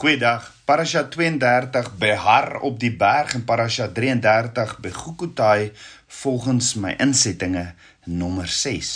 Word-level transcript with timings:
Goeiedag. 0.00 0.54
Parasha 0.64 1.02
32 1.04 1.96
Behar 1.98 2.60
op 2.64 2.78
die 2.80 2.92
berg 2.96 3.34
en 3.36 3.42
Parasha 3.44 3.84
33 3.92 4.78
Begukutai 4.80 5.72
volgens 6.06 6.70
my 6.74 6.94
insettinge 7.04 7.74
nommer 8.04 8.48
6. 8.48 8.92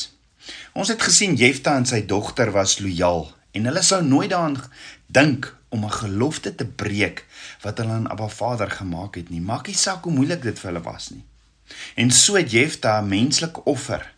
Ons 0.72 0.88
het 0.88 1.04
gesien 1.04 1.36
Jefta 1.36 1.74
en 1.76 1.84
sy 1.84 2.00
dogter 2.08 2.54
was 2.56 2.78
lojaal 2.80 3.28
en 3.52 3.68
hulle 3.68 3.84
sou 3.84 4.00
nooit 4.00 4.32
daaraan 4.32 4.56
dink 5.12 5.50
om 5.68 5.84
'n 5.84 5.92
gelofte 5.98 6.54
te 6.54 6.64
breek 6.64 7.26
wat 7.60 7.84
hulle 7.84 8.00
aan 8.00 8.08
Abba 8.08 8.28
Vader 8.28 8.70
gemaak 8.70 9.20
het 9.20 9.28
nie. 9.28 9.44
Maak 9.44 9.66
nie 9.66 9.76
saak 9.76 10.08
hoe 10.08 10.12
moeilik 10.12 10.42
dit 10.42 10.58
vir 10.58 10.72
hulle 10.72 10.84
was 10.88 11.10
nie. 11.10 11.24
En 12.00 12.10
so 12.10 12.40
het 12.40 12.50
Jefta 12.50 13.00
'n 13.00 13.08
menslike 13.08 13.64
offer 13.64 14.14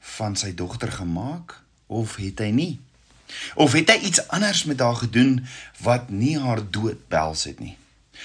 van 0.00 0.36
sy 0.36 0.54
dogter 0.54 0.92
gemaak 0.92 1.60
of 1.86 2.16
het 2.16 2.38
hy 2.38 2.50
nie? 2.50 2.80
Of 3.54 3.72
het 3.72 3.90
hy 3.90 3.98
iets 4.10 4.28
anders 4.28 4.64
met 4.64 4.80
haar 4.80 4.96
gedoen 4.96 5.46
wat 5.84 6.10
nie 6.10 6.38
haar 6.38 6.62
dood 6.70 7.08
behels 7.08 7.44
het 7.44 7.60
nie? 7.60 7.76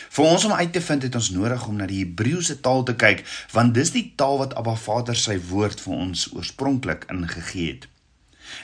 Vir 0.09 0.25
ons 0.25 0.45
om 0.45 0.53
uit 0.53 0.73
te 0.73 0.81
vind 0.81 1.03
het 1.05 1.15
ons 1.15 1.29
nodig 1.29 1.67
om 1.67 1.75
na 1.77 1.85
die 1.89 2.01
Hebreëse 2.01 2.59
taal 2.65 2.83
te 2.83 2.95
kyk, 2.97 3.23
want 3.53 3.73
dis 3.77 3.93
die 3.93 4.05
taal 4.17 4.39
wat 4.41 4.53
Abba 4.57 4.75
Vader 4.75 5.17
sy 5.17 5.37
woord 5.49 5.81
vir 5.85 5.93
ons 6.07 6.27
oorspronklik 6.33 7.05
ingegee 7.13 7.73
het. 7.73 7.89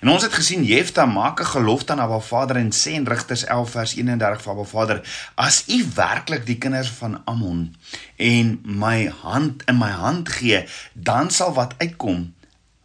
En 0.01 0.11
ons 0.13 0.23
het 0.23 0.33
gesien 0.33 0.63
Jefta 0.65 1.05
maak 1.05 1.41
'n 1.41 1.51
gelofte 1.53 1.91
aan 1.91 1.99
Abba 2.05 2.19
Vader 2.19 2.55
en 2.55 2.71
sê 2.71 2.91
in 2.97 3.07
Rigters 3.07 3.43
11 3.45 3.69
vers 3.69 3.95
31 3.95 4.41
vir 4.41 4.51
Abba 4.51 4.63
Vader: 4.63 4.97
"As 5.35 5.63
U 5.67 5.87
werklik 5.95 6.45
die 6.45 6.57
kinders 6.57 6.89
van 6.89 7.21
Ammon 7.25 7.75
en 8.15 8.59
my 8.63 9.07
hand 9.21 9.63
in 9.65 9.77
my 9.77 9.89
hand 9.89 10.29
gee, 10.29 10.65
dan 10.93 11.31
sal 11.31 11.53
wat 11.53 11.73
uitkom 11.77 12.33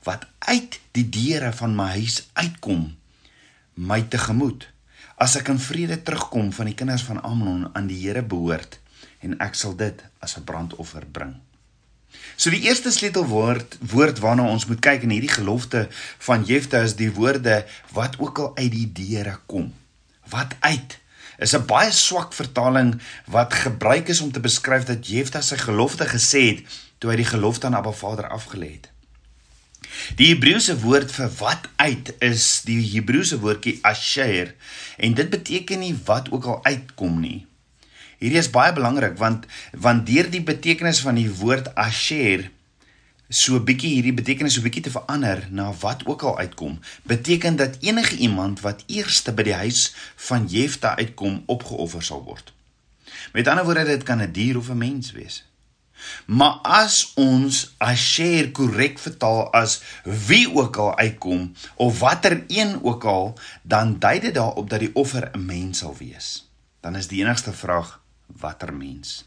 wat 0.02 0.26
uit 0.38 0.80
die 0.90 1.08
deure 1.08 1.52
van 1.52 1.74
my 1.74 1.88
huis 1.88 2.28
uitkom." 2.32 2.96
My 3.74 4.02
tegemoet 4.08 4.68
as 5.16 5.36
ek 5.38 5.48
in 5.52 5.58
vrede 5.62 6.02
terugkom 6.02 6.52
van 6.52 6.66
die 6.70 6.74
kinders 6.78 7.04
van 7.06 7.22
Amnon 7.22 7.68
aan 7.72 7.86
die 7.90 8.00
Here 8.02 8.22
behoort 8.22 8.78
en 9.24 9.38
ek 9.40 9.54
sal 9.54 9.76
dit 9.76 10.04
as 10.20 10.36
'n 10.36 10.44
brandoffer 10.44 11.06
bring. 11.06 11.34
So 12.36 12.50
die 12.50 12.66
eerste 12.66 12.90
sleutelwoord 12.90 13.78
woord 13.80 14.18
waarna 14.18 14.46
ons 14.50 14.66
moet 14.66 14.80
kyk 14.80 15.02
in 15.06 15.14
hierdie 15.14 15.32
gelofte 15.36 15.88
van 16.26 16.44
Jefta 16.44 16.82
is 16.86 16.96
die 16.98 17.12
woorde 17.12 17.64
wat 17.92 18.18
ook 18.18 18.38
al 18.38 18.56
uit 18.56 18.72
die 18.72 18.90
deure 18.92 19.38
kom. 19.46 19.72
Wat 20.30 20.56
uit 20.60 20.98
is 21.38 21.54
'n 21.54 21.66
baie 21.66 21.92
swak 21.92 22.32
vertaling 22.32 23.00
wat 23.26 23.54
gebruik 23.54 24.08
is 24.08 24.20
om 24.20 24.32
te 24.32 24.40
beskryf 24.40 24.84
dat 24.84 25.06
Jefta 25.06 25.40
sy 25.40 25.56
gelofte 25.56 26.06
gesê 26.06 26.42
het 26.50 26.60
toe 26.98 27.10
hy 27.10 27.16
die 27.16 27.32
gelofte 27.34 27.66
aan 27.66 27.74
Abba 27.74 27.92
Vader 27.92 28.28
afgelê 28.28 28.70
het. 28.72 28.93
Die 30.16 30.30
Hebreëse 30.32 30.76
woord 30.80 31.12
vir 31.12 31.30
wat 31.38 31.68
uit 31.76 32.14
is 32.24 32.62
die 32.68 32.80
Hebreëse 32.94 33.38
woordjie 33.42 33.78
asher 33.82 34.54
en 34.96 35.14
dit 35.14 35.30
beteken 35.30 35.78
nie 35.84 35.94
wat 36.04 36.30
ook 36.30 36.44
al 36.44 36.64
uitkom 36.64 37.20
nie. 37.20 37.46
Hierdie 38.18 38.40
is 38.40 38.50
baie 38.50 38.72
belangrik 38.72 39.18
want 39.18 39.46
want 39.72 40.06
deur 40.06 40.30
die 40.30 40.42
betekenis 40.42 41.02
van 41.04 41.18
die 41.20 41.30
woord 41.40 41.74
asher 41.74 42.50
so 43.28 43.58
bietjie 43.60 43.94
hierdie 43.96 44.14
betekenis 44.14 44.56
so 44.56 44.64
bietjie 44.64 44.84
te 44.86 44.92
verander 44.92 45.46
na 45.50 45.70
wat 45.80 46.04
ook 46.06 46.22
al 46.22 46.38
uitkom, 46.38 46.78
beteken 47.08 47.56
dat 47.56 47.78
enige 47.80 48.16
iemand 48.16 48.60
wat 48.60 48.84
eerste 48.86 49.32
by 49.32 49.46
die 49.48 49.56
huis 49.56 49.94
van 50.28 50.46
Jefta 50.48 50.94
uitkom 51.00 51.42
opgeoffer 51.46 52.04
sal 52.04 52.22
word. 52.24 52.52
Met 53.32 53.48
ander 53.48 53.64
woorde 53.64 53.84
dit 53.84 54.02
kan 54.02 54.22
'n 54.22 54.32
dier 54.32 54.56
of 54.58 54.68
'n 54.70 54.78
mens 54.78 55.12
wees. 55.12 55.44
Maar 56.26 56.58
as 56.62 57.12
ons 57.14 57.74
asher 57.78 58.50
korrek 58.50 58.98
vertaal 58.98 59.52
as 59.52 59.80
wie 60.04 60.46
ook 60.54 60.76
al 60.76 60.96
uitkom 60.98 61.52
of 61.74 61.98
watter 61.98 62.44
een 62.48 62.78
ook 62.82 63.04
al, 63.04 63.38
dan 63.62 63.98
dui 63.98 64.20
dit 64.20 64.34
daarop 64.34 64.70
dat 64.70 64.80
die 64.80 64.94
offer 64.94 65.30
'n 65.32 65.44
mens 65.44 65.78
sal 65.78 65.96
wees. 65.98 66.48
Dan 66.80 66.96
is 66.96 67.08
die 67.08 67.24
enigste 67.24 67.52
vraag 67.52 68.00
watter 68.26 68.74
mens. 68.74 69.24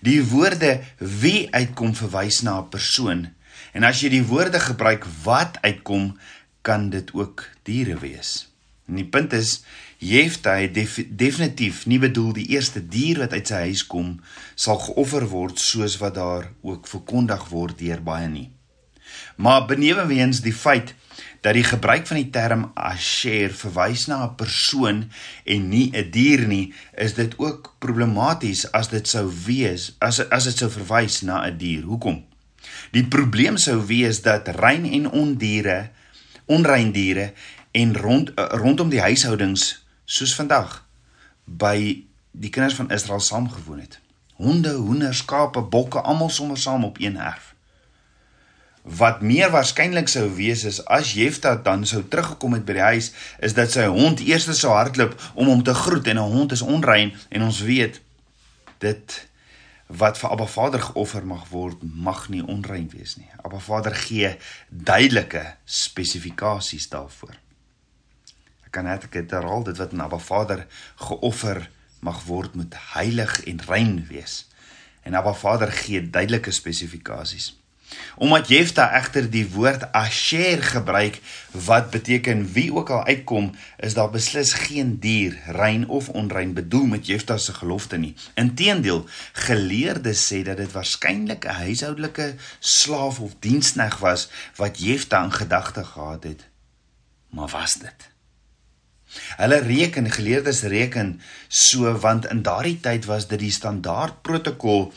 Die 0.00 0.24
woorde 0.24 0.80
wie 0.98 1.54
uitkom 1.54 1.94
verwys 1.94 2.40
na 2.40 2.58
'n 2.58 2.68
persoon 2.68 3.28
en 3.72 3.84
as 3.84 4.00
jy 4.00 4.08
die 4.08 4.26
woorde 4.26 4.60
gebruik 4.60 5.04
wat 5.22 5.58
uitkom, 5.60 6.18
kan 6.62 6.90
dit 6.90 7.12
ook 7.14 7.44
diere 7.62 7.98
wees. 7.98 8.48
En 8.88 8.98
die 8.98 9.06
punt 9.06 9.32
is 9.32 9.62
Jefta 10.00 10.54
het 10.56 10.72
def, 10.74 10.94
definitief 11.12 11.82
nie 11.84 11.98
bedoel 12.00 12.32
die 12.38 12.46
eerste 12.56 12.80
dier 12.80 13.18
wat 13.20 13.34
uit 13.36 13.50
sy 13.50 13.58
huis 13.68 13.82
kom 13.84 14.14
sal 14.56 14.78
geoffer 14.80 15.26
word 15.28 15.60
soos 15.60 15.98
wat 16.00 16.14
daar 16.16 16.46
ook 16.64 16.88
verkondig 16.88 17.42
word 17.50 17.76
deur 17.82 18.00
baie 18.00 18.30
nie. 18.32 18.48
Maar 19.36 19.66
beneweens 19.68 20.40
die 20.40 20.54
feit 20.56 20.94
dat 21.44 21.52
die 21.52 21.66
gebruik 21.68 22.06
van 22.08 22.16
die 22.16 22.30
term 22.32 22.62
asher 22.72 23.52
verwys 23.52 24.06
na 24.08 24.22
'n 24.24 24.36
persoon 24.40 25.10
en 25.44 25.68
nie 25.68 25.92
'n 25.92 25.92
die 25.92 26.10
dier 26.10 26.46
nie, 26.48 26.72
is 26.96 27.14
dit 27.14 27.36
ook 27.36 27.74
problematies 27.78 28.72
as 28.72 28.88
dit 28.88 29.08
sou 29.08 29.28
wees 29.44 29.96
as 29.98 30.20
as 30.30 30.44
dit 30.44 30.56
sou 30.56 30.70
verwys 30.70 31.20
na 31.22 31.44
'n 31.44 31.58
die 31.58 31.76
dier. 31.76 31.84
Hoekom? 31.84 32.24
Die 32.92 33.04
probleem 33.04 33.56
sou 33.56 33.86
wees 33.86 34.22
dat 34.22 34.48
rein 34.48 34.84
en 34.84 35.10
ondiere, 35.10 35.90
onrein 36.46 36.92
diere 36.92 37.32
en 37.72 37.96
rond 37.96 38.32
rondom 38.36 38.88
die 38.88 39.00
huishoudings 39.00 39.84
soos 40.10 40.34
vandag 40.34 40.80
by 41.44 42.02
die 42.30 42.50
kinders 42.50 42.74
van 42.74 42.90
Israel 42.90 43.22
saamgewoon 43.22 43.78
het. 43.84 44.00
Honde, 44.40 44.72
hoenders, 44.72 45.22
skape, 45.22 45.62
bokke, 45.62 46.00
almal 46.00 46.30
sommer 46.30 46.58
saam 46.58 46.84
op 46.84 46.98
een 46.98 47.18
erf. 47.20 47.52
Wat 48.82 49.20
meer 49.20 49.50
waarskynlik 49.52 50.08
sou 50.08 50.24
wees 50.34 50.64
is 50.64 50.80
as 50.88 51.12
Jefta 51.14 51.54
dan 51.62 51.84
sou 51.86 52.00
teruggekom 52.08 52.56
het 52.56 52.64
by 52.66 52.78
die 52.78 52.86
huis, 52.86 53.10
is 53.38 53.54
dat 53.54 53.70
sy 53.70 53.84
hond 53.92 54.22
eers 54.24 54.48
sou 54.58 54.72
hardloop 54.72 55.14
om 55.34 55.50
hom 55.52 55.62
te 55.62 55.74
groet 55.74 56.08
en 56.10 56.18
'n 56.18 56.32
hond 56.32 56.52
is 56.52 56.62
onrein 56.62 57.12
en 57.28 57.42
ons 57.42 57.60
weet 57.60 58.00
dit 58.78 59.28
wat 59.86 60.18
vir 60.18 60.30
Abba 60.30 60.46
Vader 60.46 60.80
geoffer 60.80 61.26
mag 61.26 61.48
word, 61.48 61.76
mag 61.82 62.28
nie 62.28 62.46
onrein 62.46 62.90
wees 62.90 63.16
nie. 63.16 63.30
Abba 63.42 63.58
Vader 63.58 63.94
gee 63.94 64.36
duidelike 64.70 65.54
spesifikasies 65.64 66.88
daarvoor 66.88 67.36
het 68.70 69.30
herhaal 69.30 69.62
dit 69.62 69.76
wat 69.76 69.92
na 69.92 70.04
Abba 70.04 70.18
Vader 70.18 70.66
geoffer 70.94 71.70
mag 72.00 72.24
word 72.24 72.54
moet 72.54 72.74
heilig 72.92 73.44
en 73.44 73.60
rein 73.66 74.06
wees. 74.08 74.48
En 75.02 75.14
Abba 75.14 75.32
Vader 75.32 75.72
gee 75.72 76.10
duidelike 76.10 76.50
spesifikasies. 76.50 77.60
Omdat 78.16 78.48
Jefta 78.48 78.84
egter 78.94 79.26
die 79.30 79.46
woord 79.50 79.92
asher 79.92 80.62
gebruik 80.62 81.20
wat 81.66 81.90
beteken 81.90 82.44
wie 82.52 82.74
ook 82.74 82.90
al 82.90 83.04
uitkom, 83.04 83.50
is 83.76 83.94
daar 83.94 84.10
beslis 84.10 84.52
geen 84.52 84.98
dier 84.98 85.38
rein 85.46 85.88
of 85.88 86.08
onrein 86.08 86.52
bedoel 86.54 86.86
met 86.86 87.06
Jefta 87.06 87.36
se 87.36 87.54
gelofte 87.54 87.96
nie. 87.96 88.14
Inteendeel, 88.34 89.06
geleerdes 89.32 90.26
sê 90.32 90.42
dat 90.46 90.56
dit 90.56 90.72
waarskynlik 90.72 91.44
'n 91.44 91.60
huishoudelike 91.64 92.34
slaaf 92.58 93.20
of 93.20 93.34
dienskneg 93.38 93.98
was 93.98 94.28
wat 94.56 94.78
Jefta 94.78 95.24
in 95.24 95.32
gedagte 95.32 95.84
gehad 95.84 96.22
het. 96.22 96.48
Maar 97.30 97.48
was 97.48 97.74
dit? 97.74 98.09
Hulle 99.36 99.58
reken 99.58 100.10
geleerdes 100.10 100.62
reken 100.62 101.20
so 101.48 101.92
want 101.98 102.26
in 102.30 102.42
daardie 102.42 102.78
tyd 102.80 103.04
was 103.10 103.26
dit 103.28 103.40
die 103.42 103.54
standaard 103.54 104.22
protokol 104.22 104.92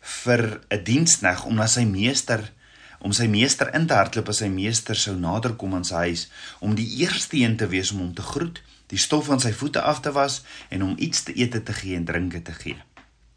vir 0.00 0.60
'n 0.70 0.84
dienskneg 0.84 1.44
om 1.44 1.54
na 1.54 1.66
sy 1.66 1.84
meester 1.84 2.52
om 2.98 3.12
sy 3.12 3.26
meester 3.30 3.74
in 3.74 3.86
te 3.86 3.94
hardloop 3.94 4.28
as 4.28 4.40
sy 4.42 4.48
meester 4.48 4.96
sou 4.98 5.14
naderkom 5.14 5.74
aan 5.74 5.84
sy 5.84 5.94
huis 6.08 6.24
om 6.60 6.74
die 6.74 6.88
eerste 7.02 7.36
een 7.36 7.56
te 7.56 7.68
wees 7.70 7.92
om 7.92 7.98
hom 7.98 8.14
te 8.14 8.22
groet, 8.22 8.62
die 8.90 8.98
stof 8.98 9.28
van 9.30 9.40
sy 9.40 9.52
voete 9.52 9.80
af 9.80 10.00
te 10.00 10.12
was 10.12 10.42
en 10.70 10.80
hom 10.80 10.96
iets 10.98 11.22
te 11.22 11.36
eet 11.38 11.64
te 11.64 11.72
gee 11.72 11.96
en 11.96 12.04
drinke 12.04 12.42
te 12.42 12.52
gee. 12.52 12.78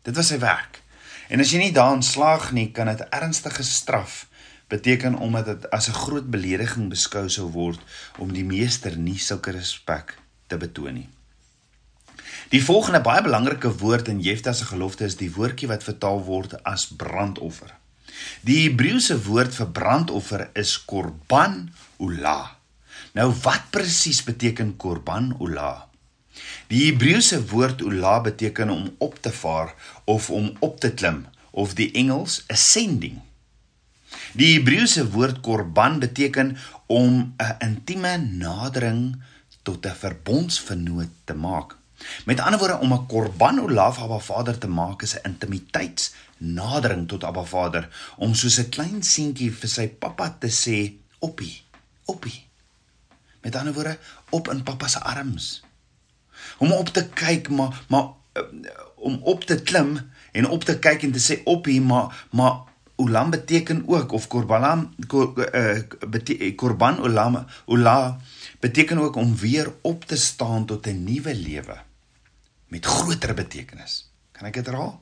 Dit 0.01 0.15
was 0.15 0.31
sy 0.33 0.39
werk. 0.39 0.81
En 1.29 1.39
as 1.39 1.51
jy 1.51 1.59
nie 1.59 1.75
daarin 1.75 2.01
slaag 2.03 2.51
nie, 2.51 2.71
kan 2.71 2.87
dit 2.87 3.05
ernstige 3.11 3.63
straf 3.63 4.25
beteken 4.71 5.15
omdat 5.15 5.45
dit 5.45 5.69
as 5.69 5.87
'n 5.89 5.99
groot 6.03 6.31
belediging 6.31 6.89
beskou 6.89 7.29
sou 7.29 7.51
word 7.51 7.79
om 8.17 8.33
die 8.33 8.43
meester 8.43 8.97
nie 8.97 9.19
sulke 9.19 9.51
respek 9.51 10.20
te 10.51 10.59
betoon 10.59 10.99
nie. 10.99 11.09
Die 12.51 12.63
volgende 12.63 12.99
baie 12.99 13.23
belangrike 13.23 13.69
woord 13.79 14.09
in 14.11 14.19
Jefta 14.19 14.51
se 14.53 14.65
gelofte 14.67 15.07
is 15.07 15.15
die 15.19 15.31
woordjie 15.31 15.69
wat 15.71 15.85
vertaal 15.87 16.19
word 16.27 16.57
as 16.67 16.89
brandoffer. 16.99 17.71
Die 18.43 18.65
Hebreëse 18.65 19.15
woord 19.23 19.55
vir 19.55 19.69
brandoffer 19.77 20.49
is 20.59 20.73
korban 20.85 21.69
ula. 22.03 22.57
Nou 23.15 23.29
wat 23.45 23.71
presies 23.71 24.19
beteken 24.27 24.75
korban 24.75 25.31
ula? 25.39 25.87
Die 26.71 26.85
Hebreëse 26.89 27.39
woord 27.51 27.81
ula 27.87 28.19
beteken 28.27 28.69
om 28.73 28.89
op 28.99 29.17
te 29.23 29.31
vaar 29.31 29.73
of 30.05 30.29
om 30.29 30.51
op 30.59 30.79
te 30.83 30.91
klim 30.91 31.25
of 31.51 31.75
die 31.79 31.91
Engels 32.03 32.41
ascending. 32.51 33.19
Die 34.35 34.53
Hebreëse 34.57 35.07
woord 35.15 35.39
korban 35.43 35.99
beteken 36.03 36.57
om 36.87 37.35
'n 37.39 37.55
intieme 37.59 38.17
nadering 38.17 39.21
tot 39.63 39.85
'n 39.85 39.95
verbondsvernoot 40.03 41.13
te 41.23 41.33
maak. 41.33 41.77
Met 42.25 42.39
ander 42.39 42.59
woorde 42.59 42.79
om 42.79 42.93
'n 42.93 43.05
korban 43.05 43.59
olaf 43.59 43.99
Abba 43.99 44.19
Vader 44.19 44.57
te 44.57 44.67
maak 44.67 45.01
is 45.01 45.15
'n 45.15 45.25
intimiteitsnadering 45.29 47.07
tot 47.07 47.23
Abba 47.23 47.43
Vader 47.43 48.13
om 48.17 48.33
soos 48.33 48.57
'n 48.57 48.69
klein 48.69 49.03
seentjie 49.03 49.51
vir 49.51 49.69
sy 49.69 49.87
pappa 49.87 50.35
te 50.39 50.49
sê 50.49 50.93
oppie, 51.19 51.63
oppie. 52.05 52.47
Met 53.41 53.55
ander 53.55 53.73
woorde 53.73 53.97
op 54.29 54.49
in 54.49 54.63
pappa 54.63 54.87
se 54.87 54.99
arms. 54.99 55.63
Om 56.57 56.71
op 56.71 56.87
te 56.87 57.07
kyk 57.07 57.49
maar 57.49 57.83
maar 57.87 58.07
uh, 58.33 58.43
om 58.95 59.19
op 59.23 59.43
te 59.43 59.61
klim 59.61 60.11
en 60.31 60.47
op 60.47 60.63
te 60.63 60.79
kyk 60.79 61.03
en 61.03 61.11
te 61.11 61.19
sê 61.19 61.43
op 61.43 61.65
hier 61.65 61.81
maar 61.81 62.27
maar 62.31 62.69
Ulam 63.01 63.29
beteken 63.29 63.83
ook 63.85 64.11
of 64.11 64.27
korban 64.27 64.93
kor, 65.07 65.33
uh, 65.55 65.81
bete, 66.09 66.55
korban 66.55 66.99
ulam 67.05 67.45
ula 67.67 68.19
beteken 68.61 68.97
ook 68.97 69.15
om 69.15 69.35
weer 69.35 69.73
op 69.81 70.05
te 70.05 70.15
staan 70.17 70.65
tot 70.65 70.85
'n 70.87 71.03
nuwe 71.03 71.35
lewe 71.35 71.77
met 72.67 72.85
groter 72.85 73.33
betekenis. 73.33 74.11
Kan 74.31 74.47
ek 74.47 74.53
dit 74.53 74.65
herhaal? 74.65 75.01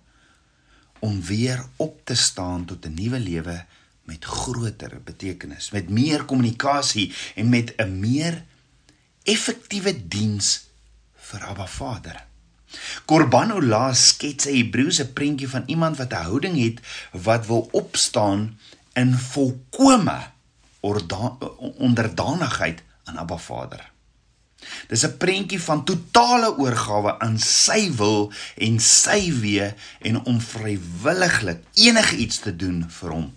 Om 0.99 1.21
weer 1.21 1.65
op 1.75 2.01
te 2.03 2.15
staan 2.15 2.65
tot 2.65 2.85
'n 2.85 2.93
nuwe 2.93 3.19
lewe 3.19 3.65
met 4.03 4.25
groter 4.25 5.01
betekenis, 5.03 5.71
met 5.71 5.89
meer 5.89 6.25
kommunikasie 6.25 7.13
en 7.35 7.49
met 7.49 7.73
'n 7.77 7.99
meer 7.99 8.43
effektiewe 9.23 10.07
diens 10.07 10.67
vir 11.15 11.43
Abba 11.43 11.67
Vader. 11.67 12.25
Korban 13.05 13.51
Ola 13.51 13.93
skets 13.93 14.45
'n 14.45 14.55
Hebreëse 14.55 15.11
prentjie 15.13 15.49
van 15.49 15.63
iemand 15.65 15.97
wat 15.97 16.11
'n 16.11 16.25
houding 16.29 16.57
het 16.63 16.79
wat 17.11 17.45
wil 17.45 17.69
opstaan 17.71 18.59
in 18.93 19.13
volkomme 19.13 20.19
onderdanigheid 21.77 22.83
aan 23.09 23.17
Abba 23.25 23.37
Vader. 23.41 23.81
Dis 24.87 25.05
'n 25.07 25.17
prentjie 25.17 25.61
van 25.61 25.83
totale 25.83 26.49
oorgawe 26.57 27.19
aan 27.19 27.39
sy 27.39 27.91
wil 27.95 28.31
en 28.57 28.79
sy 28.79 29.31
weë 29.43 29.73
en 29.99 30.23
om 30.23 30.41
vrywilliglik 30.41 31.63
enige 31.73 32.15
iets 32.15 32.39
te 32.39 32.55
doen 32.55 32.85
vir 32.99 33.09
hom. 33.09 33.27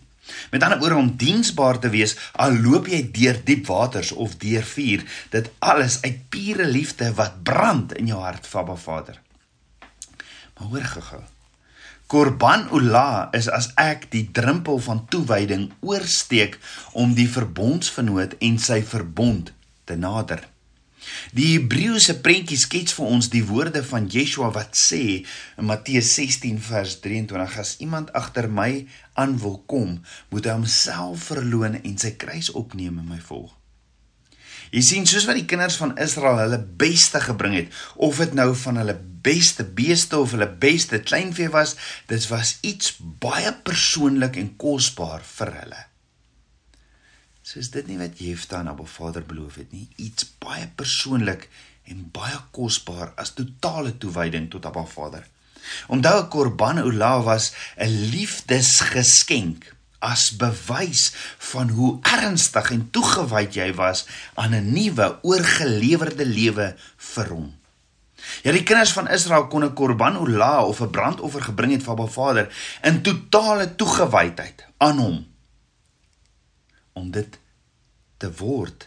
Met 0.50 0.62
ander 0.62 0.78
woorde 0.78 0.96
om 0.96 1.16
diensbaar 1.16 1.78
te 1.78 1.90
wees 1.90 2.16
al 2.32 2.56
loop 2.64 2.86
jy 2.86 3.02
deur 3.10 3.38
diep 3.44 3.66
waters 3.66 4.12
of 4.12 4.36
deur 4.36 4.64
vuur, 4.64 5.04
dit 5.30 5.50
alles 5.58 6.02
uit 6.02 6.18
pure 6.28 6.66
liefde 6.66 7.14
wat 7.14 7.42
brand 7.42 7.92
in 7.92 8.06
jou 8.06 8.20
hart 8.20 8.46
vir 8.46 8.60
Abba 8.60 8.76
Vader. 8.76 9.20
Maar 10.58 10.68
hoor 10.68 10.88
gou-gou. 10.94 11.22
Korban 12.06 12.68
Ula 12.76 13.28
is 13.32 13.48
as 13.48 13.70
ek 13.80 14.10
die 14.10 14.26
drempel 14.36 14.78
van 14.78 15.06
toewyding 15.08 15.70
oorsteek 15.80 16.58
om 16.92 17.14
die 17.14 17.28
verbondsvernoot 17.28 18.36
en 18.38 18.58
sy 18.58 18.82
verbond 18.84 19.52
te 19.84 19.96
nader. 19.96 20.44
Die 21.34 21.48
Hebreëse 21.56 22.18
prentjie 22.22 22.58
skets 22.60 22.94
vir 22.96 23.08
ons 23.14 23.28
die 23.32 23.42
woorde 23.46 23.82
van 23.86 24.06
Yeshua 24.12 24.52
wat 24.54 24.78
sê 24.78 25.02
in 25.58 25.66
Matteus 25.70 26.12
16 26.14 26.60
vers 26.62 26.98
23: 27.04 27.56
As 27.58 27.74
iemand 27.82 28.12
agter 28.18 28.48
my 28.50 28.84
aan 29.18 29.34
wil 29.42 29.58
kom, 29.66 29.98
moet 30.30 30.46
hy 30.46 30.54
homself 30.60 31.26
verloën 31.32 31.80
en 31.82 31.98
sy 31.98 32.14
kruis 32.20 32.52
opneem 32.58 33.00
en 33.02 33.10
my 33.10 33.20
volg. 33.30 33.50
Jy 34.72 34.80
sien, 34.86 35.06
soos 35.08 35.26
wat 35.28 35.36
die 35.36 35.48
kinders 35.48 35.76
van 35.76 35.98
Israel 36.00 36.38
hulle 36.40 36.58
beste 36.80 37.20
gebring 37.20 37.58
het, 37.58 37.74
of 38.00 38.22
dit 38.22 38.32
nou 38.38 38.54
van 38.56 38.80
hulle 38.80 38.96
beste 39.22 39.66
beeste 39.68 40.16
of 40.18 40.32
hulle 40.32 40.48
beste 40.48 41.02
kleinvee 41.04 41.52
was, 41.52 41.74
dit 42.08 42.28
was 42.32 42.56
iets 42.64 42.94
baie 43.20 43.52
persoonlik 43.66 44.38
en 44.40 44.54
kosbaar 44.56 45.20
vir 45.36 45.52
hulle. 45.60 45.82
So 47.42 47.58
is 47.58 47.72
dit 47.74 47.88
nie 47.90 47.98
wat 47.98 48.20
Jefta 48.22 48.60
aan 48.60 48.70
Abba 48.70 48.84
Vader 48.86 49.24
beloof 49.26 49.56
het 49.58 49.72
nie, 49.74 49.88
iets 49.98 50.28
baie 50.38 50.68
persoonlik 50.78 51.48
en 51.90 52.04
baie 52.14 52.38
kosbaar 52.54 53.10
as 53.18 53.34
totale 53.34 53.96
toewyding 53.98 54.46
tot 54.50 54.68
Abba 54.68 54.84
Vader. 54.86 55.24
Onthou 55.90 56.20
'n 56.22 56.28
korban 56.28 56.78
ola 56.78 57.22
was 57.22 57.52
'n 57.76 57.90
liefdesgeskenk 58.14 59.74
as 59.98 60.36
bewys 60.36 61.12
van 61.38 61.68
hoe 61.68 61.98
ernstig 62.02 62.70
en 62.70 62.90
toegewyd 62.90 63.54
jy 63.54 63.74
was 63.74 64.06
aan 64.34 64.54
'n 64.54 64.72
nuwe 64.72 65.18
oorgelewerde 65.22 66.26
lewe 66.26 66.76
vir 66.96 67.28
hom. 67.28 67.54
Ja 68.42 68.52
die 68.52 68.62
kinders 68.62 68.92
van 68.92 69.08
Israel 69.08 69.46
kon 69.46 69.64
'n 69.64 69.74
korban 69.74 70.16
ola 70.16 70.64
of 70.64 70.80
'n 70.80 70.90
brandoffer 70.90 71.42
gebring 71.42 71.72
het 71.72 71.82
vir 71.82 71.92
Abba 71.92 72.06
Vader 72.06 72.54
in 72.82 73.02
totale 73.02 73.74
toegewydheid 73.74 74.66
aan 74.78 74.98
hom 74.98 75.31
om 76.92 77.10
dit 77.10 77.38
te 78.22 78.30
word 78.38 78.86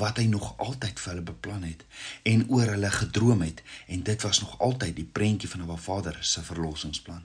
wat 0.00 0.18
hy 0.20 0.26
nog 0.28 0.50
altyd 0.60 1.00
vir 1.00 1.12
hulle 1.12 1.26
beplan 1.30 1.64
het 1.64 1.84
en 2.30 2.44
oor 2.52 2.74
hulle 2.74 2.90
gedroom 2.92 3.44
het 3.46 3.62
en 3.94 4.04
dit 4.08 4.26
was 4.26 4.42
nog 4.44 4.58
altyd 4.66 4.96
die 4.98 5.08
prentjie 5.18 5.48
van 5.48 5.64
'n 5.64 5.78
Vader 5.86 6.16
se 6.20 6.42
verlossingsplan. 6.50 7.24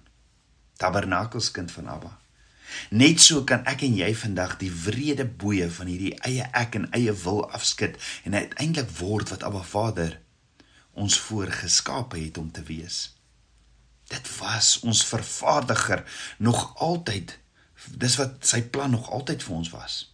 Tabernakelskind 0.78 1.72
van 1.72 1.88
Abba. 1.88 2.14
Net 2.90 3.20
so 3.22 3.44
kan 3.44 3.66
ek 3.66 3.82
en 3.82 3.96
jy 3.96 4.16
vandag 4.16 4.58
die 4.58 4.72
wrede 4.72 5.26
boeye 5.26 5.70
van 5.72 5.88
hierdie 5.92 6.16
eie 6.30 6.46
ek 6.64 6.76
en 6.76 6.92
eie 6.92 7.14
wil 7.24 7.42
afskud 7.52 7.98
en 8.24 8.36
uiteindelik 8.36 8.90
word 9.00 9.30
wat 9.30 9.44
Abba 9.44 9.64
Vader 9.64 10.20
ons 10.94 11.20
voorgeskape 11.20 12.18
het 12.18 12.38
om 12.38 12.52
te 12.52 12.64
wees. 12.64 13.18
Dit 14.08 14.38
was 14.38 14.80
ons 14.80 15.06
vervaardiger 15.06 16.04
nog 16.38 16.78
altyd. 16.78 17.38
Dis 17.86 18.16
wat 18.16 18.46
sy 18.46 18.62
plan 18.62 18.92
nog 18.92 19.12
altyd 19.12 19.44
vir 19.44 19.56
ons 19.56 19.70
was 19.70 20.10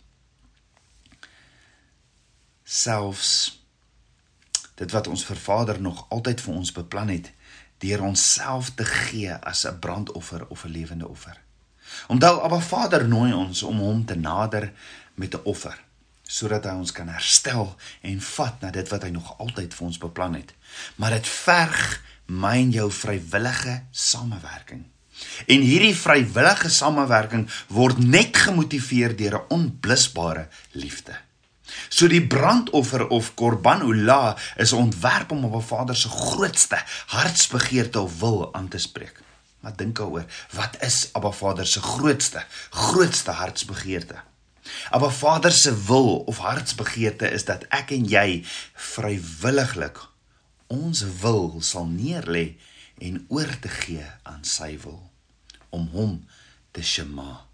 selfs 2.65 3.61
dit 4.75 4.91
wat 4.91 5.07
ons 5.07 5.25
Vervader 5.25 5.81
nog 5.81 6.05
altyd 6.09 6.41
vir 6.41 6.53
ons 6.53 6.71
beplan 6.75 7.13
het 7.13 7.31
deur 7.83 8.01
onsself 8.01 8.71
te 8.75 8.85
gee 8.85 9.33
as 9.33 9.65
'n 9.67 9.79
brandoffer 9.79 10.47
of 10.47 10.65
'n 10.65 10.71
lewende 10.71 11.07
offer. 11.07 11.41
Onthou 12.07 12.41
Abba 12.41 12.59
Vader 12.59 13.07
nooi 13.07 13.33
ons 13.33 13.63
om 13.63 13.77
hom 13.77 14.05
te 14.05 14.15
nader 14.15 14.73
met 15.13 15.33
'n 15.33 15.43
offer 15.43 15.83
sodat 16.25 16.63
hy 16.63 16.73
ons 16.73 16.91
kan 16.91 17.07
herstel 17.07 17.75
en 18.01 18.21
vat 18.21 18.61
na 18.61 18.71
dit 18.71 18.89
wat 18.89 19.03
hy 19.03 19.09
nog 19.09 19.39
altyd 19.39 19.73
vir 19.73 19.85
ons 19.85 19.97
beplan 19.97 20.33
het. 20.33 20.53
Maar 20.95 21.09
dit 21.09 21.27
verg 21.27 22.01
my 22.25 22.55
en 22.57 22.71
jou 22.71 22.91
vrywillige 22.91 23.83
samewerking. 23.91 24.85
En 25.47 25.61
hierdie 25.61 25.95
vrywillige 25.95 26.69
samewerking 26.69 27.45
word 27.67 27.97
net 27.97 28.37
gemotiveer 28.37 29.15
deur 29.15 29.37
'n 29.37 29.47
onblusbare 29.49 30.47
liefde. 30.71 31.24
So 31.89 32.07
die 32.07 32.23
brandoffer 32.27 33.07
of 33.07 33.33
korban 33.33 33.81
ula 33.81 34.37
is 34.55 34.73
ontwerp 34.73 35.31
om 35.31 35.45
op 35.45 35.55
'n 35.55 35.67
Vader 35.67 35.95
se 35.95 36.09
grootste 36.09 36.83
hartsbegeerte 37.07 37.99
of 37.99 38.19
wil 38.19 38.53
aan 38.53 38.67
te 38.67 38.77
spreek. 38.77 39.21
Maar 39.59 39.75
dink 39.75 39.97
daaroor, 39.97 40.25
wat 40.51 40.77
is 40.79 41.09
Abba 41.11 41.31
Vader 41.31 41.67
se 41.67 41.81
grootste 41.81 42.43
grootste 42.69 43.31
hartsbegeerte? 43.31 44.15
Abba 44.89 45.09
Vader 45.09 45.51
se 45.51 45.85
wil 45.85 46.17
of 46.17 46.37
hartsbegeerte 46.37 47.29
is 47.29 47.45
dat 47.45 47.65
ek 47.69 47.91
en 47.91 48.05
jy 48.05 48.45
vrywilliglik 48.73 49.99
ons 50.67 51.03
wil 51.21 51.61
sal 51.61 51.85
neerlê 51.89 52.55
en 53.01 53.25
oor 53.29 53.51
te 53.59 53.69
gee 53.69 54.05
aan 54.23 54.43
sy 54.47 54.75
wil 54.81 55.01
om 55.69 55.89
hom 55.93 56.15
te 56.71 56.83
shema. 56.83 57.45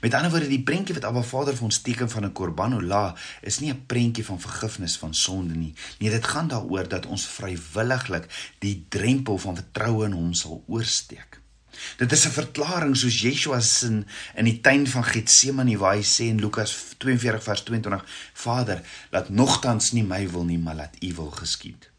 Met 0.00 0.14
ander 0.14 0.30
woorde, 0.30 0.48
die 0.48 0.62
prentjie 0.62 0.94
wat 0.94 1.04
Abba 1.04 1.22
Vader 1.22 1.56
vir 1.56 1.64
ons 1.64 1.80
teken 1.82 2.10
van 2.10 2.24
'n 2.24 2.32
korbanola 2.32 3.14
is 3.42 3.60
nie 3.60 3.70
'n 3.70 3.86
prentjie 3.86 4.24
van 4.24 4.40
vergifnis 4.40 4.96
van 4.96 5.14
sonde 5.14 5.54
nie. 5.54 5.74
Nee, 5.98 6.10
dit 6.10 6.26
gaan 6.26 6.48
daaroor 6.48 6.88
dat 6.88 7.06
ons 7.06 7.26
vrywilliglik 7.26 8.54
die 8.58 8.86
drempel 8.88 9.38
van 9.38 9.56
vertroue 9.56 10.04
in 10.04 10.12
hom 10.12 10.34
sal 10.34 10.64
oorsteek. 10.66 11.40
Dit 11.96 12.12
is 12.12 12.26
'n 12.26 12.30
verklaring 12.30 12.96
soos 12.96 13.20
Yeshua 13.20 13.60
se 13.60 13.86
in, 13.86 14.06
in 14.34 14.44
die 14.44 14.60
tuin 14.60 14.86
van 14.86 15.04
Getsemane 15.04 15.78
waar 15.78 15.96
hy 15.96 16.02
sê 16.02 16.28
in 16.28 16.40
Lukas 16.40 16.74
42 16.98 17.42
vers 17.42 17.62
22: 17.62 18.04
Vader, 18.32 18.82
laat 19.10 19.28
nogtans 19.28 19.92
nie 19.92 20.04
my 20.04 20.30
wil 20.30 20.44
nie, 20.44 20.58
maar 20.58 20.74
laat 20.74 20.96
U 21.02 21.14
wil 21.14 21.30
geskied. 21.30 21.90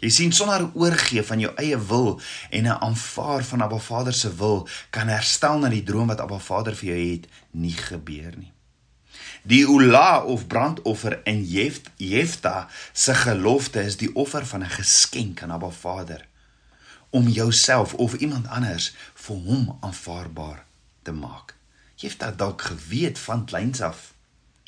Jy 0.00 0.08
sien 0.08 0.32
sonder 0.32 0.62
oorgee 0.74 1.22
van 1.28 1.42
jou 1.42 1.50
eie 1.60 1.76
wil 1.76 2.20
en 2.50 2.64
'n 2.64 2.80
aanvaar 2.88 3.44
van 3.44 3.62
Abba 3.62 3.78
Vader 3.78 4.14
se 4.14 4.34
wil 4.34 4.68
kan 4.90 5.08
herstel 5.08 5.58
na 5.58 5.68
die 5.68 5.82
droom 5.82 6.06
wat 6.06 6.20
Abba 6.20 6.38
Vader 6.38 6.76
vir 6.76 6.88
jou 6.88 7.12
het 7.12 7.26
nie 7.50 7.76
gebeur 7.76 8.32
nie. 8.36 8.52
Die 9.42 9.64
ula 9.64 10.22
of 10.24 10.46
brandoffer 10.46 11.20
in 11.24 11.44
Jeft, 11.44 11.90
Jefta 11.96 12.68
se 12.92 13.14
gelofte 13.14 13.80
is 13.80 13.96
die 13.96 14.14
offer 14.14 14.46
van 14.46 14.62
'n 14.62 14.70
geskenk 14.70 15.42
aan 15.42 15.50
Abba 15.50 15.70
Vader 15.70 16.26
om 17.10 17.28
jouself 17.28 17.94
of 17.94 18.14
iemand 18.14 18.48
anders 18.48 18.94
vir 19.14 19.36
hom 19.36 19.78
aanvaarbaar 19.80 20.64
te 21.02 21.12
maak. 21.12 21.54
Jefta 21.94 22.30
dalk 22.30 22.62
geweet 22.62 23.18
van 23.18 23.44
kleins 23.44 23.80
af 23.80 24.14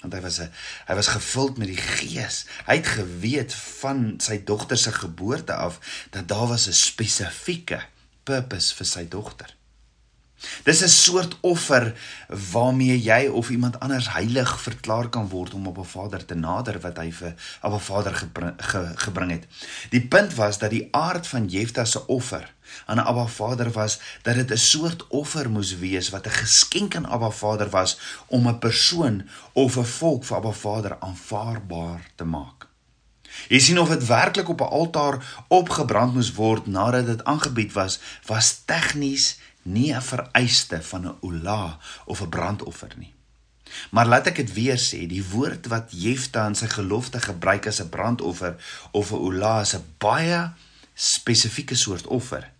want 0.02 0.14
hy 0.14 0.20
was 0.20 0.38
'n 0.40 0.50
hy 0.86 0.94
was 0.98 1.14
gevuld 1.14 1.58
met 1.58 1.70
die 1.70 1.78
gees. 1.78 2.44
Hy 2.66 2.76
het 2.76 2.86
geweet 2.86 3.54
van 3.54 4.14
sy 4.18 4.42
dogter 4.44 4.78
se 4.78 4.92
geboorte 4.92 5.54
af 5.54 5.78
dat 6.10 6.28
daar 6.28 6.48
was 6.48 6.68
'n 6.68 6.72
spesifieke 6.72 7.82
purpose 8.24 8.74
vir 8.74 8.86
sy 8.86 9.08
dogter. 9.08 9.54
Dis 10.64 10.82
'n 10.82 10.88
soort 10.88 11.36
offer 11.40 11.94
waarmee 12.52 13.02
jy 13.02 13.26
of 13.26 13.50
iemand 13.50 13.80
anders 13.80 14.12
heilig 14.12 14.60
verklaar 14.60 15.08
kan 15.08 15.28
word 15.28 15.54
om 15.54 15.66
op 15.66 15.78
'n 15.78 15.84
Vader 15.84 16.24
te 16.24 16.34
nader 16.34 16.80
wat 16.80 16.96
hy 16.96 17.12
vir 17.12 17.34
op 17.62 17.72
'n 17.72 17.80
Vader 17.80 18.14
gebring, 18.14 18.54
ge, 18.56 18.92
gebring 18.94 19.30
het. 19.30 19.46
Die 19.90 20.06
punt 20.06 20.34
was 20.34 20.58
dat 20.58 20.70
die 20.70 20.88
aard 20.90 21.26
van 21.26 21.48
Jefta 21.48 21.84
se 21.84 22.06
offer 22.06 22.54
aan 22.86 22.98
Abba 22.98 23.26
Vader 23.26 23.70
was 23.70 24.00
dat 24.22 24.34
dit 24.34 24.50
'n 24.50 24.56
soort 24.56 25.06
offer 25.06 25.50
moes 25.50 25.78
wees 25.78 26.08
wat 26.08 26.26
'n 26.26 26.30
geskenk 26.30 26.96
aan 26.96 27.06
Abba 27.06 27.30
Vader 27.30 27.70
was 27.70 27.98
om 28.26 28.48
'n 28.48 28.58
persoon 28.58 29.28
of 29.52 29.76
'n 29.76 29.84
volk 29.84 30.24
vir 30.24 30.36
Abba 30.36 30.52
Vader 30.52 30.96
aanvaarbaar 31.00 32.10
te 32.14 32.24
maak. 32.24 32.70
Jy 33.48 33.58
sien 33.58 33.78
of 33.80 33.88
dit 33.88 34.06
werklik 34.06 34.48
op 34.48 34.60
'n 34.60 34.74
altaar 34.80 35.44
opgebrand 35.48 36.14
moes 36.14 36.32
word 36.32 36.66
nadat 36.66 37.06
dit 37.06 37.24
aangebied 37.24 37.72
was, 37.72 38.00
was 38.26 38.62
tegnies 38.64 39.38
nie 39.62 39.92
'n 39.94 40.02
vereiste 40.02 40.82
van 40.82 41.06
'n 41.06 41.16
ola 41.20 41.78
of 42.04 42.20
'n 42.20 42.28
brandoffer 42.28 42.92
nie. 42.96 43.12
Maar 43.90 44.06
laat 44.06 44.26
ek 44.26 44.36
dit 44.36 44.52
weer 44.52 44.78
sê, 44.78 45.06
die 45.08 45.24
woord 45.24 45.66
wat 45.72 45.92
Jefta 45.96 46.46
in 46.46 46.54
sy 46.54 46.66
gelofte 46.66 47.20
gebruik 47.20 47.66
as 47.66 47.80
'n 47.80 47.88
brandoffer 47.88 48.56
of 48.90 49.12
'n 49.12 49.22
ola 49.28 49.60
is 49.60 49.74
'n 49.74 49.84
baie 49.98 50.50
spesifieke 50.94 51.74
soort 51.74 52.06
offer. 52.06 52.50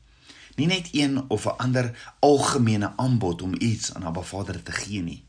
Nie 0.57 0.67
net 0.67 0.89
een 0.93 1.25
of 1.29 1.45
'n 1.47 1.57
ander 1.57 2.15
algemene 2.19 2.93
aanbod 2.97 3.43
om 3.43 3.55
iets 3.59 3.95
aan 3.95 4.05
Abba 4.05 4.23
Vader 4.23 4.63
te 4.63 4.73
gee 4.73 5.03
nie. 5.03 5.25